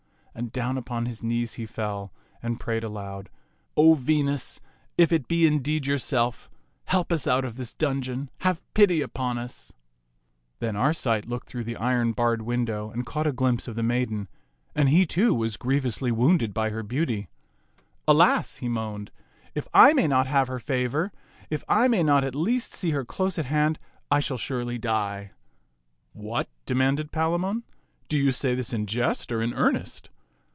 And 0.33 0.53
down 0.53 0.77
upon 0.77 1.07
his 1.07 1.21
knees 1.21 1.55
he 1.55 1.65
fell, 1.65 2.13
and 2.41 2.57
prayed 2.57 2.85
aloud," 2.85 3.29
O 3.77 3.95
Venus, 3.95 4.61
if 4.97 5.11
it 5.11 5.27
be 5.27 5.45
indeed 5.45 5.85
yourself, 5.85 6.49
help 6.85 7.11
us 7.11 7.27
out 7.27 7.43
of 7.43 7.57
this 7.57 7.73
dungeon. 7.73 8.29
Have 8.39 8.61
pity 8.73 9.01
upon 9.01 9.37
us!" 9.37 9.73
Then 10.61 10.77
Arcite 10.77 11.27
looked 11.27 11.49
through 11.49 11.65
the 11.65 11.75
iron 11.75 12.13
barred 12.13 12.43
win 12.43 12.63
dow 12.63 12.89
and 12.91 13.05
caught 13.05 13.27
a 13.27 13.33
glimpse 13.33 13.67
of 13.67 13.75
the 13.75 13.83
maiden; 13.83 14.29
and 14.73 14.87
he, 14.87 15.05
too, 15.05 15.33
was 15.33 15.57
grievously 15.57 16.13
wounded 16.13 16.53
by 16.53 16.69
her 16.69 16.81
beauty." 16.81 17.27
Alas," 18.07 18.55
he 18.55 18.69
moaned, 18.69 19.11
"if 19.53 19.67
I 19.73 19.91
may 19.93 20.07
not 20.07 20.27
have 20.27 20.47
her 20.47 20.59
favor, 20.59 21.11
if 21.49 21.65
I 21.67 21.89
may 21.89 22.03
not 22.03 22.23
at 22.23 22.31
the 22.31 22.39
least 22.39 22.73
see 22.73 22.91
her 22.91 23.03
close 23.03 23.37
at 23.37 23.45
hand, 23.47 23.77
I 24.09 24.21
shall 24.21 24.37
surely 24.37 24.77
die." 24.77 25.31
"What?" 26.13 26.47
demanded 26.65 27.11
Palamon. 27.11 27.63
"Do 28.07 28.17
you 28.17 28.31
say 28.31 28.55
this 28.55 28.71
in 28.71 28.85
jest 28.85 29.29
or 29.33 29.41
in 29.41 29.53
earnest?" 29.53 30.09